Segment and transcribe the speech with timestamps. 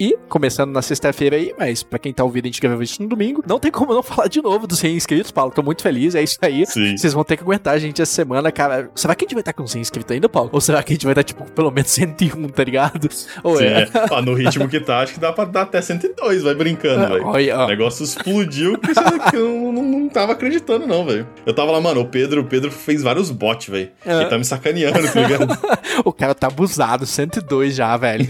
[0.00, 3.08] E, começando na sexta-feira aí, mas pra quem tá ouvindo, a gente gravou isso no
[3.08, 3.42] domingo.
[3.46, 5.50] Não tem como não falar de novo dos 100 inscritos, Paulo.
[5.50, 6.64] Tô muito feliz, é isso aí.
[6.66, 6.96] Sim.
[6.96, 8.90] Vocês vão ter que aguentar a gente essa semana, cara.
[8.94, 10.50] Será que a gente vai estar com 100 inscritos ainda, Paulo?
[10.52, 13.08] Ou será que a gente vai estar, tipo, pelo menos 101, tá ligado?
[13.42, 13.82] Ou Sim, é?
[13.82, 13.88] é.
[14.12, 17.26] Ah, no ritmo que tá, acho que dá pra dar até 102, vai brincando, velho.
[17.26, 17.64] Olha, ó.
[17.64, 21.26] O negócio explodiu que eu não, não tava acreditando, não, velho.
[21.44, 23.90] Eu tava lá, mano, o Pedro, o Pedro fez vários bots, velho.
[24.06, 24.14] É.
[24.14, 25.58] Ele tá me sacaneando, tá ligado?
[26.04, 28.26] O cara tá abusado, 102 já, velho.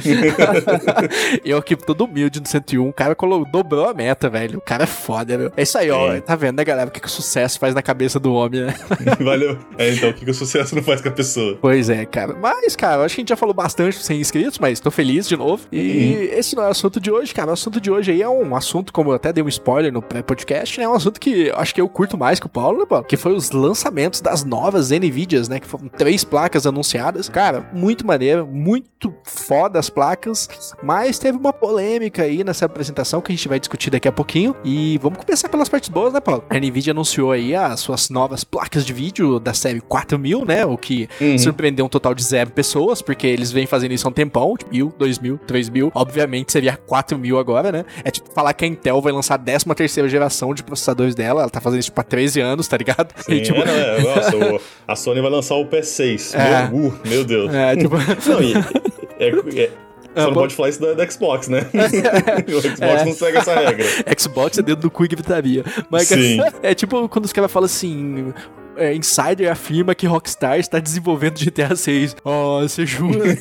[1.44, 4.58] eu aqui todo humilde no 101, o cara colocou, dobrou a meta, velho.
[4.58, 5.52] O cara é foda, meu.
[5.56, 6.12] É isso aí, ó.
[6.14, 6.20] É.
[6.20, 6.88] Tá vendo, né, galera?
[6.88, 8.74] O que, que o sucesso faz na cabeça do homem, né?
[9.20, 9.58] Valeu.
[9.76, 11.58] É, então, o que, que o sucesso não faz com a pessoa?
[11.60, 12.34] Pois é, cara.
[12.34, 15.28] Mas, cara, eu acho que a gente já falou bastante 100 inscritos, mas tô feliz
[15.28, 15.66] de novo.
[15.72, 17.50] E esse não é o assunto de hoje, cara.
[17.50, 20.02] O assunto de hoje aí é um assunto, como eu até dei um spoiler no
[20.02, 20.84] pré-podcast, né?
[20.84, 23.04] É um assunto que acho que eu curto mais que o Paulo, né, Paulo?
[23.04, 25.60] Que foi os lançamentos das novas NVIDIAs, né?
[25.60, 27.28] Que foram três placas anunciadas.
[27.28, 30.48] Cara, muito maneiro, muito foda as placas,
[30.82, 34.56] mas teve uma polêmica aí nessa apresentação que a gente vai discutir daqui a pouquinho.
[34.64, 36.44] E vamos começar pelas partes boas, né, Paulo?
[36.48, 40.64] A NVIDIA anunciou aí as suas novas placas de vídeo da série 4000, né?
[40.64, 41.38] O que Uhum.
[41.38, 44.70] surpreendeu um total de zero pessoas, porque eles vêm fazendo isso há um tempão, tipo,
[44.70, 47.84] mil, dois mil, três mil, obviamente seria quatro mil agora, né?
[48.04, 51.42] É tipo falar que a Intel vai lançar a 13 terceira geração de processadores dela,
[51.42, 53.12] ela tá fazendo isso tipo há 13 anos, tá ligado?
[53.22, 56.34] Sim, E, tipo, é, nossa, o- a Sony vai lançar o PS6.
[56.34, 56.68] É.
[56.68, 57.52] Meu, uh, meu Deus.
[57.54, 58.52] é, tipo, Não, e.
[59.18, 59.70] É, é-
[60.14, 61.66] É, só não pode falar isso da, da Xbox, né?
[62.48, 63.04] o Xbox É.
[63.04, 63.84] não segue essa regra.
[64.18, 65.62] Xbox é dentro do cu e gritaria.
[65.90, 66.40] Mas Sim.
[66.62, 68.32] é tipo quando os caras falam assim.
[68.78, 72.16] É, Insider afirma que Rockstar está desenvolvendo GTA 6.
[72.24, 73.24] Oh, você jura?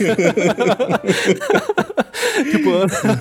[2.51, 2.69] tipo,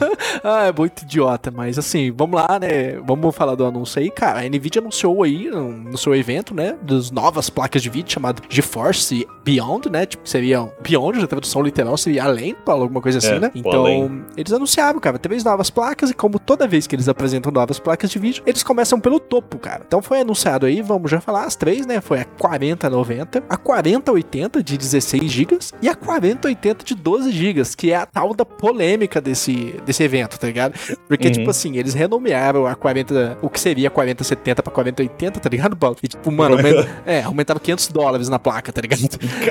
[0.42, 2.98] ah, é muito idiota, mas assim, vamos lá, né?
[3.04, 4.40] Vamos falar do anúncio aí, cara.
[4.40, 6.76] A Nvidia anunciou aí no, seu evento, né?
[6.82, 10.06] Das novas placas de vídeo chamado GeForce Beyond, né?
[10.06, 13.50] Tipo, seria Beyond, a tradução literal seria além, alguma coisa assim, É, né?
[13.54, 14.24] Então, além.
[14.36, 18.10] eles anunciaram, cara, três novas placas e como toda vez que eles apresentam novas placas
[18.10, 19.82] de vídeo, eles começam pelo topo, cara.
[19.86, 22.00] Então foi anunciado aí, vamos já falar as três, né?
[22.06, 27.90] Foi a 4090, a 4080 de 16 GB e a 4080 de 12 GB, que
[27.90, 30.74] é a tal da polêmica desse, desse evento, tá ligado?
[31.08, 31.32] Porque, Uhum.
[31.32, 35.76] tipo assim, eles renomearam a 40, o que seria a 4070 pra 4080, tá ligado,
[35.76, 35.96] Paulo?
[36.02, 39.00] E tipo, mano, aumenta, é, aumentaram 500 dólares na placa, tá ligado?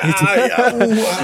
[0.02, 0.50] Ai,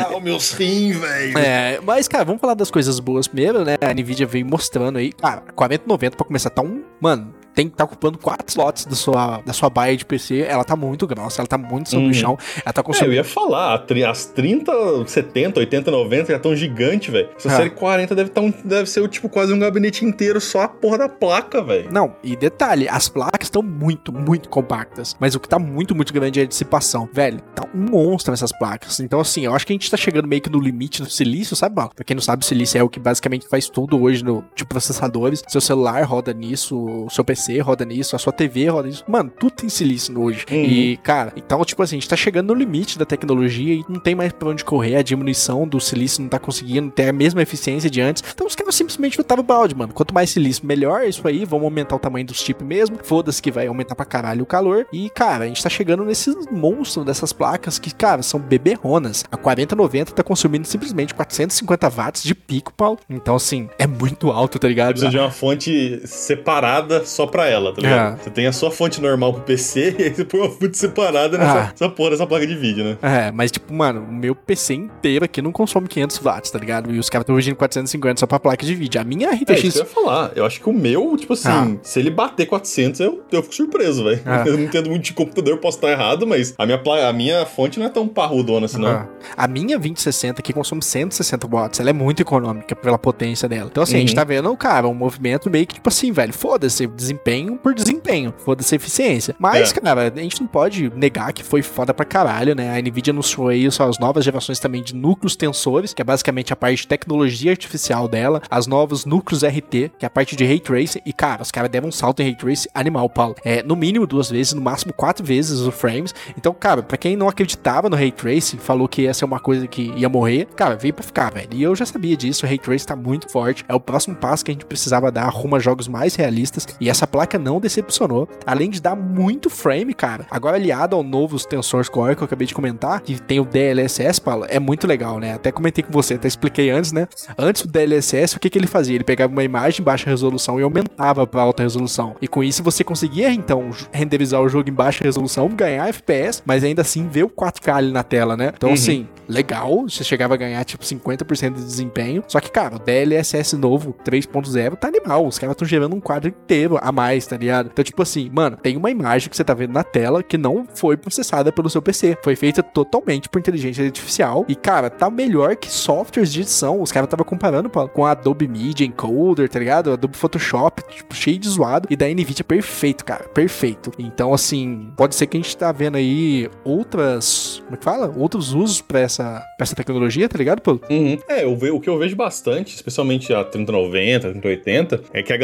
[0.11, 1.37] uau, meus rins, velho.
[1.37, 3.77] É, mas, cara, vamos falar das coisas boas primeiro, né?
[3.81, 6.83] A Nvidia veio mostrando aí, cara, 4090 pra começar, tá um.
[6.99, 10.39] Mano, tem que tá ocupando quatro slots da sua, da sua baia de PC.
[10.47, 12.13] Ela tá muito grossa, ela tá muito sobre o Uhum.
[12.13, 12.37] chão.
[12.65, 13.13] Ela tá É, eu consumindo.
[13.15, 14.71] ia falar, as 30,
[15.07, 17.29] 70, 80, 90 já tão gigante, velho.
[17.37, 17.57] Essa Ah.
[17.57, 20.97] série 40 deve, tá um, deve ser tipo quase um gabinete inteiro só a porra
[20.97, 21.89] da placa, velho.
[21.91, 25.15] Não, e detalhe, as placas estão muito, muito compactas.
[25.19, 27.09] Mas o que tá muito, muito grande é a dissipação.
[27.13, 28.99] Velho, tá um monstro essas placas.
[28.99, 31.55] Então, assim, eu acho que a gente tá chegando meio que no limite do silício,
[31.55, 31.91] sabe, Paulo?
[31.95, 34.63] Pra quem não sabe, o silício é o que basicamente faz tudo hoje no de
[34.65, 35.43] processadores.
[35.47, 39.03] Seu celular roda nisso, o seu PC roda nisso, a sua TV roda nisso.
[39.07, 40.45] Mano, tudo tem silício hoje.
[40.49, 40.63] Uhum.
[40.63, 43.99] E, cara, então, tipo assim, a gente tá chegando no limite da tecnologia e não
[43.99, 44.95] tem mais pra onde correr.
[44.95, 48.23] A diminuição do silício não tá conseguindo ter a mesma eficiência de antes.
[48.33, 49.93] Então, os caras simplesmente chutaram o balde, mano.
[49.93, 51.01] Quanto mais silício, melhor.
[51.01, 51.45] É isso aí.
[51.45, 52.97] Vamos aumentar o tamanho dos chips mesmo.
[53.03, 54.85] Foda-se que vai aumentar pra caralho o calor.
[54.91, 59.25] E, cara, a gente tá chegando nesses monstros dessas placas que, cara, são beberronas.
[59.31, 62.99] A 4090 tá consumindo simplesmente 450 watts de pico, Paulo.
[63.09, 64.91] Então, assim, é muito alto, tá ligado?
[64.91, 68.19] Precisa de uma fonte separada só pra ela, tá ligado?
[68.19, 68.23] É.
[68.23, 71.37] Você tem a sua fonte normal pro PC e aí você põe uma fonte separada
[71.37, 71.67] nessa, Ah.
[71.71, 72.97] nessa porra dessa placa de vídeo, né?
[73.01, 76.93] É, mas tipo, mano, o meu PC inteiro aqui não consome 500 watts, tá ligado?
[76.93, 78.99] E os caras estão exigindo 450 só pra placa de vídeo.
[78.99, 79.61] A minha É isso RTX...
[79.73, 80.31] que eu ia falar.
[80.35, 81.75] Eu acho que o meu, tipo assim, Ah.
[81.81, 84.21] se ele bater 400, eu, eu fico surpreso, velho.
[84.25, 84.43] Ah.
[84.51, 87.45] Eu não entendo muito de computador, posso estar errado, mas a minha, pla- a minha
[87.45, 88.89] fonte não é tão parrudona assim, não.
[88.89, 91.79] Ah, A minha 2060 aqui consome 160 watts.
[91.79, 93.69] Ela é muito econômica pela potência dela.
[93.71, 94.15] Então, assim, a gente Uhum.
[94.15, 97.20] tá vendo, cara, um movimento meio que, tipo assim, velho, foda-se desempenho
[97.61, 98.33] por desempenho.
[98.39, 99.35] Foda-se eficiência.
[99.37, 99.79] Mas, É.
[99.79, 102.75] cara, a gente não pode negar que foi foda pra caralho, né?
[102.77, 106.55] A Nvidia anunciou aí suas novas gerações também de núcleos tensores, que é basicamente a
[106.55, 108.41] parte de tecnologia artificial dela.
[108.49, 111.01] As novos núcleos RT, que é a parte de Ray Tracing.
[111.05, 113.35] E, cara, os caras deram um salto em Ray Tracing animal, Paulo.
[113.45, 116.13] É, no mínimo duas vezes, no máximo quatro vezes o frames.
[116.37, 119.67] Então, cara, pra quem não acreditava no Ray Tracing, falou que ia ser uma coisa
[119.67, 121.49] que ia morrer, cara, veio pra ficar, velho.
[121.53, 123.63] E eu já sabia disso, o Ray Tracing tá muito forte.
[123.67, 126.67] É o próximo passo que a gente precisava dar rumo a jogos mais realistas.
[126.79, 128.27] E essa placa não decepcionou.
[128.45, 130.25] Além de dar muito frame, cara.
[130.31, 134.19] Agora aliado ao novo Tensor Core que eu acabei de comentar, que tem o DLSS,
[134.19, 135.33] Paulo, é muito legal, né?
[135.33, 137.07] Até comentei com você, até expliquei antes, né?
[137.37, 138.95] Antes do DLSS, o que, que ele fazia?
[138.95, 142.15] Ele pegava uma imagem em baixa resolução e aumentava para alta resolução.
[142.21, 146.63] E com isso você conseguia então renderizar o jogo em baixa resolução, ganhar FPS, mas
[146.63, 148.51] ainda assim ver o 4K ali na tela, né?
[148.55, 148.75] Então, uhum.
[148.75, 152.23] assim, legal, você chegava a ganhar tipo 50% de desempenho.
[152.27, 155.25] Só que, cara, o DLSS novo 3.0 tá animal.
[155.25, 157.69] Os caras estão gerando um quadro inteiro a mais, tá ligado?
[157.71, 160.67] Então, tipo assim, mano, tem uma imagem que você tá vendo na tela que não
[160.75, 162.17] foi processada pelo seu PC.
[162.23, 164.45] Foi feita totalmente por inteligência artificial.
[164.47, 166.81] E, cara, tá melhor que softwares de edição.
[166.81, 169.91] Os caras estavam comparando com a Adobe Media Encoder, tá ligado?
[169.91, 171.87] Adobe Photoshop, tipo, cheio de zoado.
[171.89, 173.23] E da NVIDIA perfeito, cara.
[173.29, 173.91] Perfeito.
[173.97, 177.63] Então, assim, pode ser que a gente tá vendo aí outras.
[177.63, 178.13] Como é que fala?
[178.15, 180.81] Outros usos pra essa pra essa tecnologia, tá ligado, Paulo?
[180.89, 181.17] Uhum.
[181.27, 185.37] É, eu ve, o que eu vejo bastante, especialmente a 3090, 3080, é que a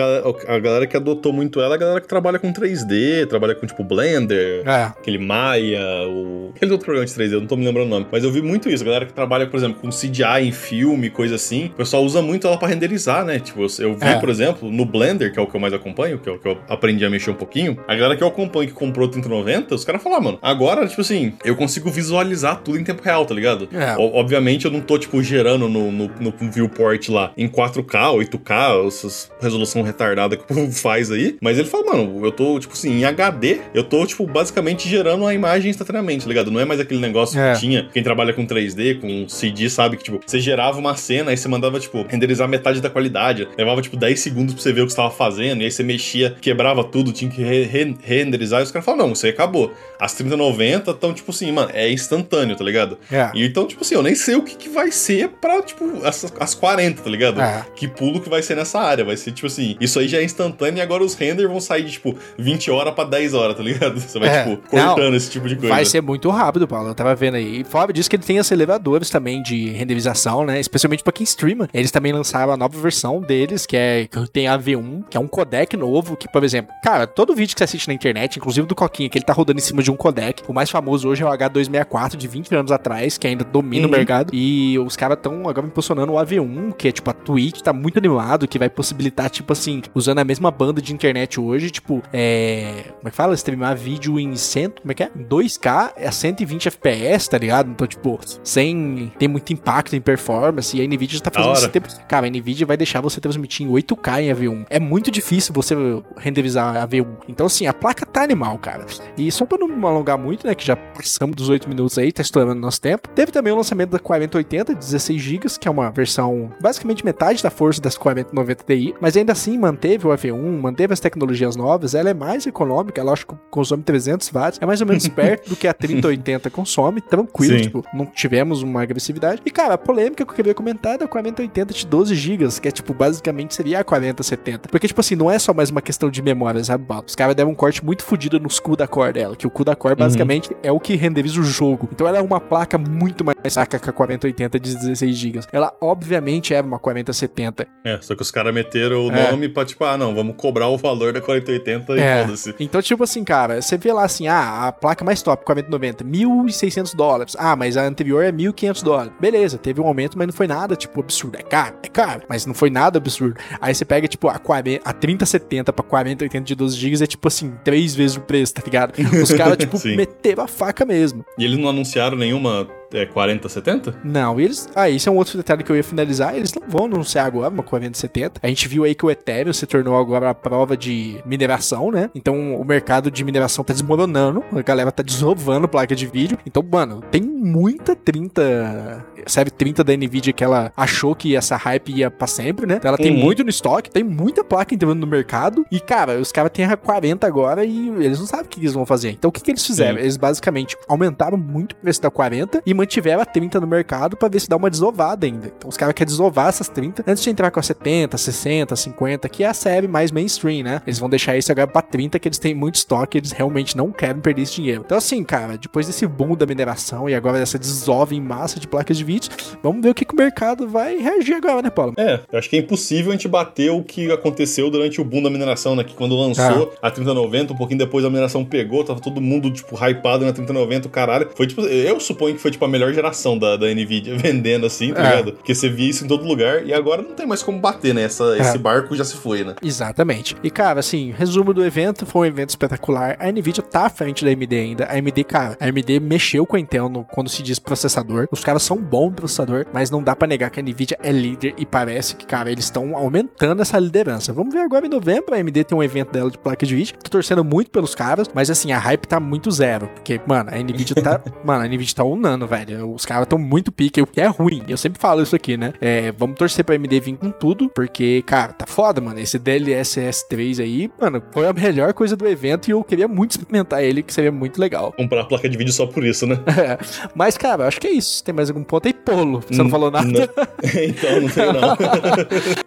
[0.48, 3.66] a galera que adotou muito ela é a galera que trabalha com 3D, trabalha com
[3.66, 4.84] tipo Blender, é.
[4.84, 6.52] aquele Maya, o...
[6.56, 8.08] aquele outro programa de 3D, eu não tô me lembrando o nome.
[8.12, 11.10] Mas eu vi muito isso, a galera que trabalha, por exemplo, com CGI em filme,
[11.10, 13.40] coisa assim, o pessoal usa muito ela pra renderizar, né?
[13.40, 14.20] Tipo, eu, vi, é.
[14.20, 16.48] por exemplo, no Blender, que é o que eu mais acompanho, que é o que
[16.48, 19.86] eu aprendi a mexer um pouquinho, a galera que eu acompanho que comprou 3090, os
[19.86, 23.34] caras falaram, ah, mano, agora, tipo assim, eu consigo visualizar tudo em tempo real, tá
[23.34, 23.70] ligado?
[23.74, 23.96] É.
[23.98, 29.32] Obviamente eu não tô, tipo, gerando no, no, no, viewport lá em 4K, 8K, essas
[29.40, 31.37] resolução retardada que o povo faz aí.
[31.42, 35.26] Mas ele fala, mano, eu tô, tipo assim, em HD, eu tô, tipo, basicamente gerando
[35.26, 36.52] a imagem instantaneamente, tá ligado?
[36.52, 37.54] Não é mais aquele negócio é.
[37.54, 37.90] que tinha.
[37.94, 41.48] Quem trabalha com 3D, com CD, sabe que, tipo, você gerava uma cena, aí você
[41.48, 43.48] mandava, tipo, renderizar metade da qualidade.
[43.58, 45.84] Levava, tipo, 10 segundos pra você ver o que você tava fazendo, e aí você
[45.84, 48.62] mexia, quebrava tudo, tinha que re re renderizar.
[48.62, 49.74] E os caras falaram, não, aí acabou.
[50.00, 52.98] As 3090 estão, tipo assim, mano, é instantâneo, tá ligado?
[53.12, 53.32] É.
[53.34, 56.32] E então, tipo assim, eu nem sei o que, que vai ser pra, tipo, as,
[56.40, 57.42] as 40, tá ligado?
[57.42, 57.66] É.
[57.76, 59.06] Que pulo que vai ser nessa área.
[59.06, 61.84] Vai ser, tipo assim, isso aí já é instantâneo e agora os renders vão sair
[61.84, 64.00] de, tipo, 20 horas pra 10 horas, tá ligado?
[64.00, 64.44] Você vai, é.
[64.44, 65.74] tipo, cortando Não, esse tipo de coisa.
[65.74, 66.90] Vai ser muito rápido, Paulo.
[66.90, 67.64] Eu tava vendo aí.
[67.64, 70.60] Fora disso que ele tem aceleradores também de renderização, né?
[70.60, 71.68] Especialmente pra quem streama.
[71.74, 75.20] Eles também lançaram a nova versão deles, que é que tem a V1, que é
[75.20, 78.68] um codec novo, que, por exemplo, cara, todo vídeo que você assiste na internet, inclusive
[78.68, 80.44] do Coquinha, que ele tá rodando em cima de um codec.
[80.48, 83.94] O mais famoso hoje é o H264 de 20 anos atrás, que ainda domina uhum.
[83.94, 84.34] o mercado.
[84.34, 87.98] E os caras estão agora impulsionando o AV1, que é tipo a Twitch, tá muito
[87.98, 92.84] animado, que vai possibilitar, tipo assim, usando a mesma banda de internet hoje, tipo, é.
[92.98, 93.34] Como é que fala?
[93.34, 95.10] Streamar vídeo em 100, como é que é?
[95.10, 97.70] 2K é 120 FPS, tá ligado?
[97.72, 100.76] Então, tipo, sem ter muito impacto em performance.
[100.76, 101.88] E a Nvidia já tá fazendo esse tempo.
[102.08, 104.66] Cara, a Nvidia vai deixar você transmitir em 8K em AV1.
[104.70, 105.76] É muito difícil você
[106.18, 107.08] renderizar AV1.
[107.28, 108.86] Então, assim, a placa tá animal, cara.
[109.18, 110.56] E só pra não alongar muito, né?
[110.56, 113.10] Que já passamos dos 8 minutos aí, tá estourando nosso tempo.
[113.10, 117.42] Teve também o lançamento da 4080 de 16 GB, que é uma versão basicamente metade
[117.42, 121.96] da força das 4090 Ti, mas ainda assim manteve o AV1, manteve as tecnologias novas,
[121.96, 125.50] ela é mais econômica, ela acho que consome 300 watts, é mais ou menos perto
[125.50, 127.64] do que a 3080 consome, tranquilo, Sim.
[127.64, 129.42] tipo, não tivemos uma agressividade.
[129.46, 132.68] E cara, a polêmica que eu queria comentar é da 4080 de 12 GB, que
[132.68, 134.70] é tipo, basicamente seria a 4070.
[134.70, 136.86] Porque tipo assim, não é só mais uma questão de memória, sabe?
[137.06, 139.94] Os caras deram um corte muito fodido nos CUDA core dela, que o CUDA core
[139.94, 140.00] uhum.
[140.00, 141.88] basicamente é o que renderiza o jogo.
[141.92, 145.40] Então ela é uma placa muito mais fraca que a 4080 de 16 GB.
[145.52, 147.68] Ela obviamente era uma 4070.
[147.84, 149.32] É, só que os caras meteram o é.
[149.32, 152.22] nome pra tipo, ah, não, vamos cobrar o valor da 4080 e é.
[152.22, 152.56] foda-se.
[152.60, 156.96] Então, tipo assim, cara, você vê lá assim, ah, a placa mais top, 4090, 1.600
[156.96, 157.36] dólares.
[157.38, 159.14] Ah, mas a anterior é 1.500 dólares.
[159.20, 161.38] Beleza, teve um aumento, mas não foi nada, tipo, absurdo.
[161.38, 163.40] É caro, é caro, mas não foi nada absurdo.
[163.60, 167.28] Aí você pega, tipo, a, 40, a 3070 pra 4080 de 12 GB é tipo
[167.28, 168.94] assim, três vezes o preço, tá ligado?
[169.22, 171.26] Os caras, tipo, meteram a faca mesmo.
[171.38, 174.00] E eles não anunciaram nenhuma é 4070?
[174.04, 174.68] Não, eles.
[174.76, 176.36] Ah, esse é um outro detalhe que eu ia finalizar.
[176.36, 178.40] Eles não vão anunciar agora uma 4070.
[178.42, 182.10] A gente viu aí que o Ethereum se tornou agora a prova de mineração, né?
[182.16, 184.44] Então o mercado de mineração tá desmoronando.
[184.54, 186.38] A galera tá desovando placa de vídeo.
[186.46, 189.06] Então, mano, tem muita 30.
[189.26, 192.76] Série 30 da Nvidia que ela achou que essa hype ia pra sempre, né?
[192.78, 193.24] Então, ela tem uhum.
[193.24, 195.66] muito no estoque, tem muita placa entrando no mercado.
[195.70, 198.74] E, cara, os caras têm a 40 agora e eles não sabem o que eles
[198.74, 199.10] vão fazer.
[199.12, 199.98] Então, o que, que eles fizeram?
[199.98, 200.04] Sim.
[200.04, 204.30] Eles basicamente aumentaram muito o preço da 40 e mantiveram a 30 no mercado para
[204.30, 205.48] ver se dá uma desovada ainda.
[205.48, 209.30] Então os caras querem desovar essas 30 antes de entrar com a 70, 60, 50,
[209.30, 210.82] que é a série mais mainstream, né?
[210.86, 213.92] Eles vão deixar isso agora pra 30, que eles têm muito estoque, eles realmente não
[213.92, 214.84] querem perder esse dinheiro.
[214.86, 218.68] Então, assim, cara, depois desse boom da mineração e agora dessa desova em massa de
[218.68, 219.32] placas de vídeo,
[219.64, 221.94] vamos ver o que, que o mercado vai reagir agora, né, Paulo?
[221.98, 225.22] É, eu acho que é impossível a gente bater o que aconteceu durante o boom
[225.22, 225.84] da mineração, né?
[225.84, 226.88] Que quando lançou ah.
[226.88, 230.90] a 3090, um pouquinho depois a mineração pegou, tava todo mundo, tipo, hypado na 3090,
[230.90, 231.30] caralho.
[231.36, 234.94] Foi tipo, eu suponho que foi tipo a melhor geração da, da Nvidia vendendo assim,
[234.94, 235.10] tá é.
[235.10, 235.34] ligado?
[235.34, 238.04] Porque você via isso em todo lugar e agora não tem mais como bater, né?
[238.04, 238.42] Essa, é.
[238.42, 239.56] Esse barco já se foi, né?
[239.62, 240.36] Exatamente.
[240.44, 243.18] E, cara, assim, resumo do evento, foi um evento espetacular.
[243.20, 244.86] A Nvidia tá à frente da AMD ainda.
[244.86, 248.28] A AMD, cara, a AMD mexeu com a Intel no, quando se diz processador.
[248.32, 251.54] Os caras são bons processador, mas não dá para negar que a Nvidia é líder
[251.58, 254.34] e parece que, cara, eles estão aumentando essa liderança.
[254.34, 256.96] Vamos ver agora em novembro, a AMD tem um evento dela de placa de vídeo.
[257.04, 259.88] Tô torcendo muito pelos caras, mas assim, a hype tá muito zero.
[259.88, 261.22] Porque, mano, a Nvidia tá.
[261.44, 262.57] mano, a Nvidia tá unando, velho.
[262.94, 264.64] Os caras tão muito pique, o que é ruim.
[264.68, 265.74] Eu sempre falo isso aqui, né?
[265.82, 269.20] É, vamos torcer pra AMD vir com tudo, porque, cara, tá foda, mano.
[269.20, 273.32] Esse DLSS 3 aí, mano, foi a melhor coisa do evento e eu queria muito
[273.32, 274.94] experimentar ele, que seria muito legal.
[274.98, 276.40] Comprar a placa de vídeo só por isso, né?
[276.48, 276.78] É.
[277.16, 278.24] Mas, cara, acho que é isso.
[278.24, 279.42] Tem mais algum ponto aí, Polo?
[279.42, 280.08] Você não falou nada?
[280.08, 280.22] Não.
[280.84, 281.78] então, não tenho não.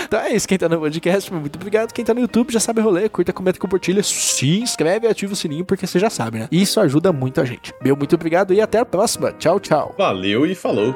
[0.04, 0.48] então é isso.
[0.48, 1.92] Quem tá no podcast, muito obrigado.
[1.92, 3.08] Quem tá no YouTube já sabe rolê.
[3.08, 6.48] Curta, comenta, compartilha, se inscreve e ativa o sininho, porque você já sabe, né?
[6.50, 7.72] Isso ajuda muito a gente.
[7.82, 9.32] Meu muito obrigado e até a próxima.
[9.32, 9.94] Tchau, tchau.
[9.96, 10.94] Valeu e falou.